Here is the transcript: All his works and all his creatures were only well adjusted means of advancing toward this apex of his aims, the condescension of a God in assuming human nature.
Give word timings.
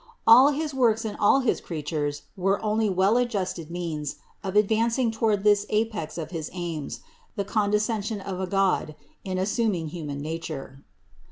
All 0.25 0.49
his 0.49 0.73
works 0.73 1.05
and 1.05 1.15
all 1.19 1.41
his 1.41 1.61
creatures 1.61 2.23
were 2.35 2.59
only 2.65 2.89
well 2.89 3.17
adjusted 3.17 3.69
means 3.69 4.15
of 4.43 4.55
advancing 4.55 5.11
toward 5.11 5.43
this 5.43 5.67
apex 5.69 6.17
of 6.17 6.31
his 6.31 6.49
aims, 6.53 7.01
the 7.35 7.45
condescension 7.45 8.19
of 8.19 8.39
a 8.39 8.47
God 8.47 8.95
in 9.23 9.37
assuming 9.37 9.89
human 9.89 10.17
nature. 10.19 10.83